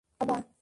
নে, 0.03 0.13
বাবা! 0.21 0.41